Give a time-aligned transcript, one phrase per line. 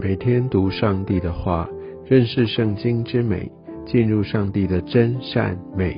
[0.00, 1.68] 每天读上帝的话，
[2.06, 3.52] 认识圣经之美，
[3.84, 5.94] 进入上帝的真善美。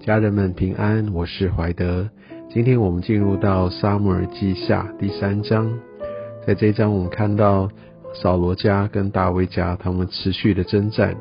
[0.00, 2.10] 家人们平安，我是怀德。
[2.50, 5.72] 今天我们进入到撒母耳记下第三章，
[6.44, 7.68] 在这一章我们看到
[8.12, 11.14] 扫罗家跟大卫家他们持续的征战，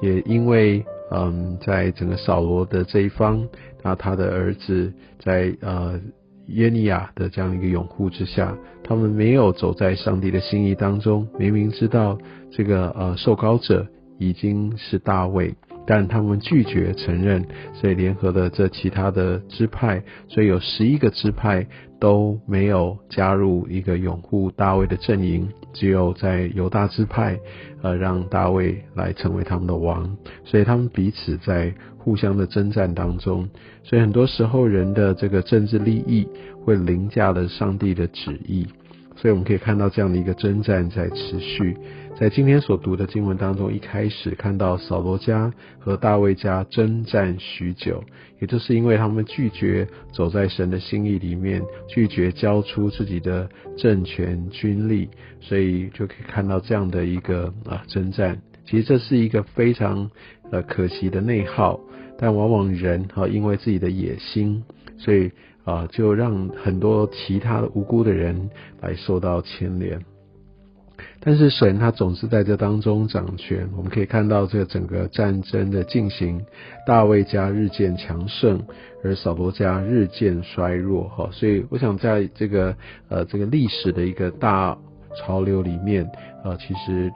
[0.00, 3.46] 也因为嗯，在整个扫罗的这一方，
[3.82, 6.00] 那他的儿子在呃。
[6.48, 11.26] 耶利亚的这样一个拥护之下，他们没有走在上帝的心意当中。
[11.38, 12.18] 明明知道
[12.50, 13.86] 这个呃受膏者
[14.18, 15.54] 已经是大卫，
[15.86, 21.66] 但他们拒绝承认，所以联合了这其他的支派，所以有十一个支派
[22.06, 27.36] 都没有加入一个拥护大卫的阵营，只有在犹大支派，
[27.82, 31.74] 呃让大卫来成为他们的王，所以他们彼此在。
[32.06, 33.48] 互相的征战当中，
[33.82, 36.24] 所以很多时候人的这个政治利益
[36.64, 38.64] 会凌驾了上帝的旨意，
[39.16, 41.76] 所以我们可以看到这样的一个征战在持续。
[42.18, 48.02] 在今天所读的经文当中，一开始看到扫罗家和大卫家征战许久，
[48.40, 55.08] 也就是因为他们拒绝走在神的心意里面，拒绝交出自己的政权军力，
[55.40, 58.40] 所以就可以看到这样的一个啊征战。
[58.64, 60.10] 其实这是一个非常
[60.50, 61.80] 呃可惜的内耗。
[62.18, 64.64] 但往往人哈，因为自己的野心，
[64.96, 65.30] 所以
[65.66, 68.48] 啊，就让很多其他的无辜的人
[68.80, 70.00] 来受到牵连。
[71.20, 73.68] 但是神他总是在这当中掌权。
[73.76, 76.40] 我们可以看到这整个战争的进行，
[76.86, 78.62] 大卫家日渐强盛，
[79.02, 81.08] 而扫罗家日渐衰弱。
[81.08, 82.74] 哈，所以我想在这个
[83.08, 84.78] 呃这个历史的一个大
[85.18, 86.08] 潮流里面，
[86.44, 87.12] 呃，其实。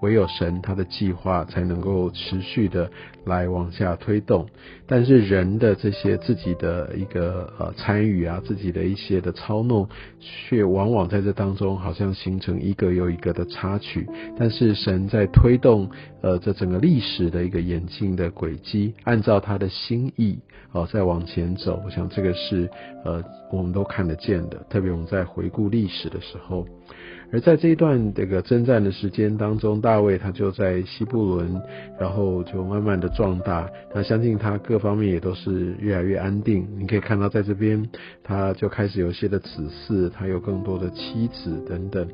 [0.00, 2.90] 唯有神他的计划才能够持续的
[3.24, 4.46] 来往下推动，
[4.86, 9.88] 但是人的这些自己的一个呃参与啊，自己的一些的操弄，
[10.20, 14.06] 却往往在这当中好像形成一个又一个的插曲。
[14.38, 15.90] 但是神在推动
[16.22, 20.38] 呃这整个历史的一个演进的轨迹，按照他的心意
[20.72, 21.82] 哦在往前走。
[21.84, 22.70] 我想这个是
[23.04, 26.66] 呃我们都看得见的，特别我们在回顾历史的时候。
[27.32, 31.60] 而在这一段这个征战的时间当中，大卫他就在西布伦，
[32.00, 33.68] 然后就慢慢的壮大。
[33.94, 36.66] 那相信他各方面也都是越来越安定。
[36.78, 37.88] 你可以看到在这边，
[38.22, 42.08] 他就开始有些的子嗣，他有更多的妻子等等。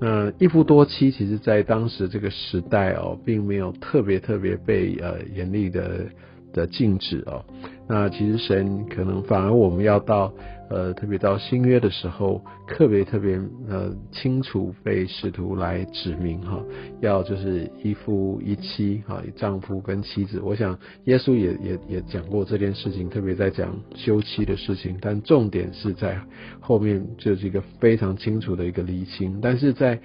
[0.00, 6.06] 那一夫多妻，其实在当时这个时代哦，并没有特别特别被呃严厉的。
[6.52, 7.44] 的禁止哦，
[7.86, 10.32] 那其实神可能反而我们要到
[10.68, 16.62] 呃特别到新约的时候，特别特别呃清楚被使徒来指明哈，
[17.00, 20.40] 要就是一夫一妻哈，丈夫跟妻子。
[20.40, 26.20] 我想耶稣也也也讲过这件事情，特别在讲休妻的事情，但重点是在
[26.60, 29.40] 后面就是一个非常清楚的一个厘清。
[29.40, 30.00] 但是在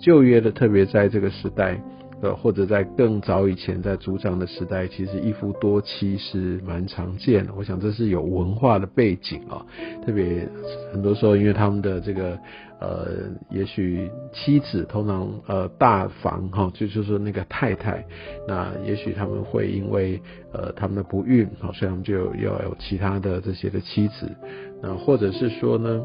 [0.00, 1.80] 旧约的，特别在这个时代。
[2.22, 7.52] 呃，或者在更早以前，在族长的时代，其实一夫多妻是蛮常见的。
[7.56, 9.66] 我想这是有文化的背景啊，
[10.06, 10.48] 特别
[10.92, 12.38] 很多时候，因为他们的这个
[12.78, 13.08] 呃，
[13.50, 18.06] 也许妻子通常呃大房哈，就是说那个太太，
[18.46, 20.22] 那也许他们会因为
[20.52, 24.30] 呃他们的不孕，好，所以他们就要有其他的这些的妻子，
[24.80, 26.00] 那或者是说呢？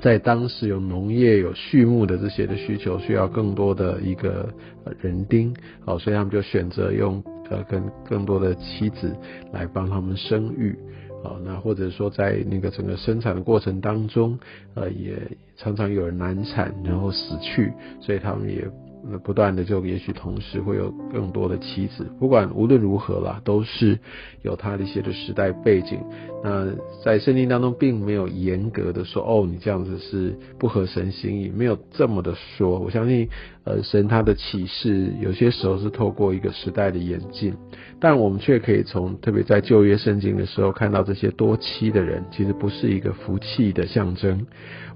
[0.00, 4.52] 在当时有农业有畜牧的这些的需求，需要更多的一个
[5.00, 9.14] 人丁，好，所以他们就选择用呃跟更多的妻子
[9.52, 10.76] 来帮他们生育，
[11.22, 14.38] 好，那或者说在那个整个生产的过程当中，
[14.74, 15.16] 呃也
[15.56, 18.68] 常常有人难产然后死去，所以他们也。
[19.06, 23.98] 那不断的就也许同时会有更多的妻子，不管无论如何啦，都是
[24.42, 26.00] 有他的一些的时代背景。
[26.42, 26.66] 那
[27.04, 32.78] 在圣经当中并没有严格的说，哦，你这样子是不合神心意，没有这么的说。
[32.78, 33.28] 我相信，
[33.64, 37.54] 呃，神他的启示有些时候是透过一个时代的演进，
[38.00, 44.46] 但我们却可以从特别在旧约圣经的时候看到这些多妻的人，其实不是一个福气的象征，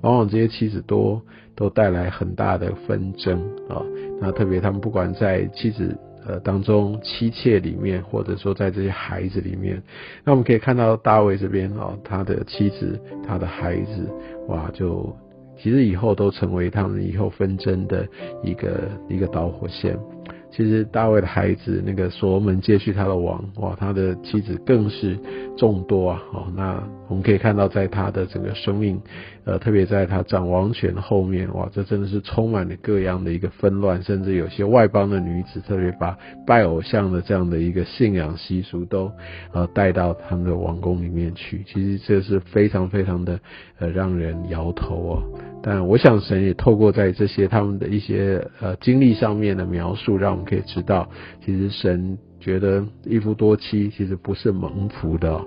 [0.02, 1.22] 往往这些妻子多。
[1.58, 3.36] 都带来很大的纷争
[3.68, 3.82] 啊！
[4.20, 9.82] 那特别他们不管在妻子呃当中、妻妾里面，或者说在这些孩子里面，
[10.24, 12.96] 那我们可以看到大卫这边啊，他的妻子、
[13.26, 14.08] 他的孩子，
[14.46, 15.12] 哇，就
[15.60, 18.06] 其实以后都成为他们以后纷争的
[18.44, 19.98] 一个一个导火线。
[20.50, 25.18] 其实大卫的孩子那个所罗门接续他的王，哇，他的妻子更是
[25.56, 26.22] 众多啊。
[26.32, 29.00] 哦，那我们可以看到，在他的整个生命，
[29.44, 36.16] 呃，特别在他掌王权后面，哇，这真的是充满了各样的一个纷乱，甚至有些外邦的女子，特别把
[36.46, 39.10] 拜偶像的这样的一个信仰习俗都
[39.52, 41.64] 呃带到他们的王宫里面去。
[41.66, 43.40] 其实这是非常非常的
[43.78, 45.22] 呃让人摇头哦。
[45.62, 51.08] 但我想神也透过在这些他们的一些呃经历上面的描述，让我们可以知道，
[51.44, 55.40] 其实神觉得一夫多妻其实不是蒙福的。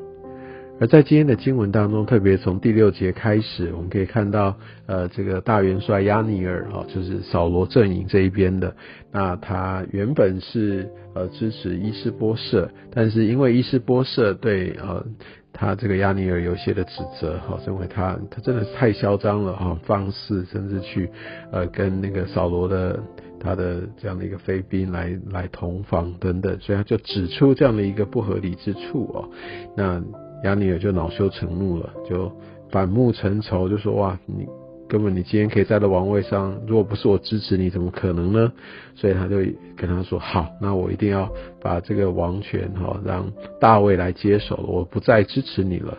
[0.82, 4.58] 而在今天的经文当中，特别从第六节开始，我们可以看到，
[4.88, 8.76] 呃，这个大元帅亚尼尔啊，就是扫罗阵营这一边的，
[9.12, 15.06] 那他原本是呃支持伊斯波舍，但是因为伊斯波舍对呃。
[15.54, 21.10] 他这个亚尼尔有些的指责，哈，认为他他真的是太嚣张了，哈，放肆，甚至去
[21.52, 22.98] 呃跟那个扫罗的
[23.38, 29.30] 他的这样的一个妃嫔来来同房等等，所以他就指出这样的一个不合理之处哦。
[29.76, 30.02] 那
[30.44, 32.32] 亚尼尔就恼羞成怒了，就
[32.70, 34.48] 反目成仇，就说哇你。
[34.90, 38.52] 根本你今天可以在的王位上，如果不是我支持你，怎么可能呢？
[38.94, 39.38] 所以他就
[39.78, 45.98] 跟他说：“好，那我一定要把这个王权哈让大卫来接手，我不再支持你了。”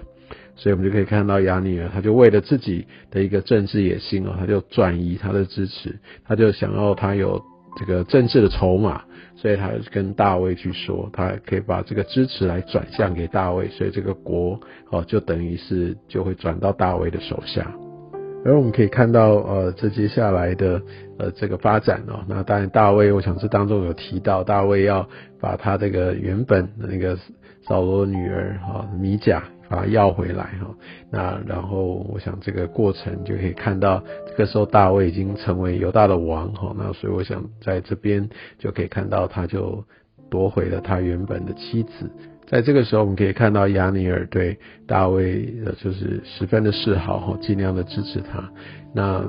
[0.56, 7.43] 所以我们就可以看到亚尼尔，他就为了自己的一个政治野心哦，他就转移他的支持，他就想要他有
[7.76, 9.02] 这个政治的筹码，
[9.36, 14.60] 所以他跟大卫去说，他可以把这个支持来转向给大卫，所以这个国
[14.90, 17.72] 哦就等于是就会转到大卫的手下。
[18.44, 20.82] 而我们可以看到，呃，这接下来的
[21.19, 25.08] 呃这个发展哦，那当然大卫，我想这当中有提到，大卫要
[25.40, 27.16] 把他这个原本的那个
[27.69, 30.74] 扫罗女儿哈米甲把她要回来哈，
[31.10, 38.28] 那然后我想这个过程就可以看到，这个时候大卫已经成为犹大的王哈，那所以我想在这边
[38.58, 39.82] 就可以看到，他就
[40.30, 42.10] 夺回了他原本的妻子。
[42.46, 48.46] 在这个时候，我们可以看到亚尼尔对大卫呃，就是十分的示好哈，尽量的支持他。
[48.94, 49.24] 那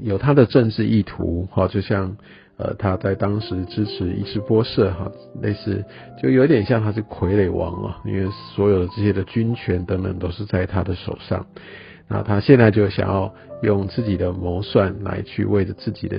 [0.00, 2.16] 有他的政治意图哈，就像
[2.58, 5.10] 呃他在当时支持伊斯波舍哈，
[5.40, 5.84] 类似
[6.22, 11.46] 就有点像他是傀儡王啊，因为所有的这些的军权等等都是在他的手上。
[12.08, 13.32] 那他现在就想要
[13.62, 16.18] 用自己的谋算来去为着自己的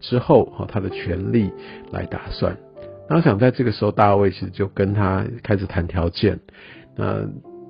[0.00, 1.50] 之后哈他的权利
[1.90, 2.56] 来打算。
[3.10, 6.40] 那我想在这个时候，大卫其实就跟他开始谈条件。
[6.96, 7.28] 那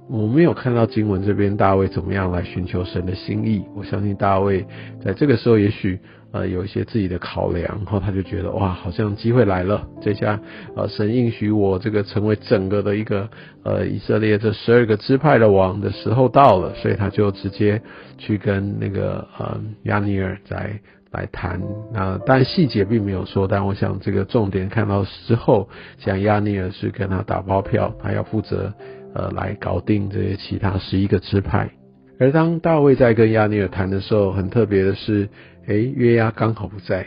[0.09, 3.65] 我没有看到经文这边大卫怎么样来寻求神的心意。
[3.75, 4.67] 我相信大卫
[5.03, 5.99] 在这个时候，也许
[6.35, 10.39] 呃有一些自己的考量，然后他就觉得哇，好像机会来了，这下
[10.77, 13.31] 呃神应许我这个成为整个的一个
[13.63, 17.81] 呃以色列这十二个支派的王的时候到了，所以他就直接
[18.19, 20.79] 去跟那个呃亚尼尔在。
[21.17, 28.75] 来谈，那但细节并没有说，但我想这个重点看到之后，像亚尼尔是跟他打包票，他要负责
[29.15, 31.71] 呃来搞定这些其他十一个支派。
[32.19, 35.29] 而当大卫在跟亚尼尔谈的时候，很特别的是，
[35.67, 37.07] 诶，约押刚好不在。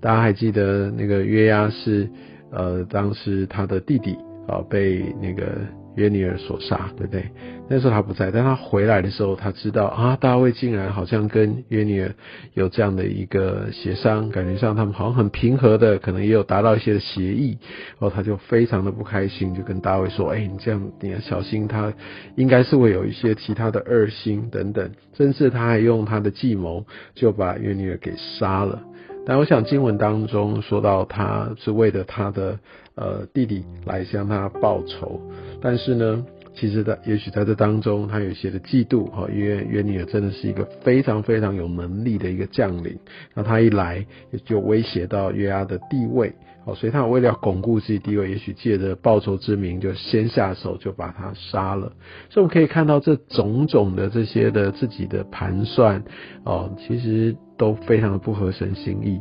[0.00, 2.08] 大家还记得那个约押是
[2.50, 4.16] 呃当时他的弟弟
[4.46, 5.79] 啊被那个。
[6.00, 7.30] 约尼尔所杀，对不对？
[7.68, 12.14] 那时候他不在，但他回来的时候，他知道啊，大卫竟然好像跟约尼尔
[12.54, 17.58] 有这样的一个协商，感觉上他们好像很平和的，可能也有达到一些的协议。
[17.98, 21.92] 然后他就非常的不开心，就跟大卫说：“哎，你这样你要小心，他
[22.34, 28.82] 应该是会有一些其他的二心等等。”甚至他还用他的计谋，就把约尼尔给杀了。
[29.26, 32.58] 但我想经文当中说到，他是为了他的
[32.94, 35.20] 呃弟弟来向他报仇，
[35.60, 36.24] 但是呢，
[36.54, 42.98] 其实他也许在这当中，他有一些的嫉妒哈，因为约尼尔真的是一个非常非常有能力的一个将领，
[43.34, 46.32] 那他一来也就威胁到约押的地位，
[46.64, 51.92] 好，所以他为了要巩固自己地位，也许借着报仇之名，就先下手就把他杀了。
[52.30, 56.02] 所以我们可以看到这种种的这些的自己的盘算
[56.44, 57.36] 哦，其实。
[57.60, 59.20] 都非常的不合神心意，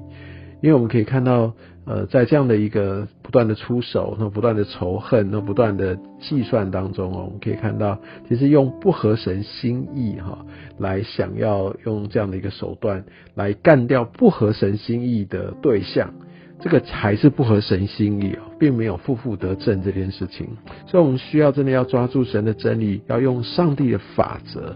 [0.62, 1.54] 因为我们可以看到，
[1.90, 10.46] 呃，在这样的一个不断的出手、那不断的仇恨、那不断的计算当中哦，我们可以看到，其实用不合神心意哈，
[10.78, 16.14] 来想要用这样的一个手段来干掉不合神心意的对象，
[16.60, 20.48] 这个还是不合神心意哦，并没有负负得正这件事情，
[20.86, 24.76] 所以我们需要真的要抓住神的真理，要用上帝的法则。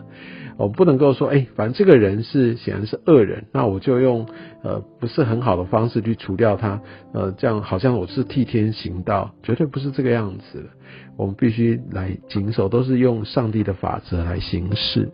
[0.57, 4.27] 我不能够说，哎，反正这个人是显然是恶人，那我就用
[4.63, 6.79] 呃不是很好的方式去除掉他，
[7.13, 10.69] 呃，这样好像我是替天行道，绝对不是这个样子。
[11.17, 15.10] 我们必须来谨守，都是用上帝的法则来行事。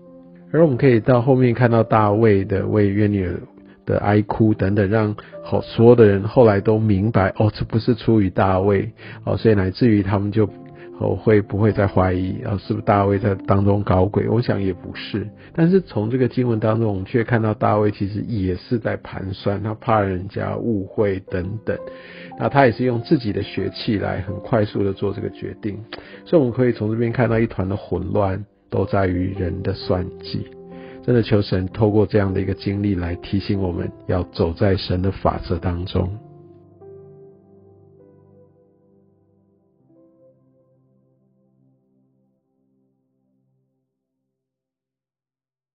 [0.52, 3.40] 而我们可以到后面看到大卫的为约尼尔
[3.86, 8.92] 的哀哭等等，让好所有的人后来都明白，哦，这不是出于大卫，
[9.26, 10.50] 哦，所以乃至于他们就。
[11.00, 12.58] 哦，会不会再怀疑啊？
[12.58, 14.28] 是不是大卫在当中搞鬼？
[14.28, 15.26] 我想也不是。
[15.54, 21.78] 但是从这个经文当中，我们却看到大卫其实也是在盘算，他怕人家误会等等。
[22.38, 25.80] 那他也是用自己的血气来很快速的做这个决定。
[26.26, 30.46] 所以我们可以从这边看到一团的混乱，都在于人的算计。
[31.06, 36.12] 真的求神透过这样的一个经历来提醒我们要走在神的法则当中。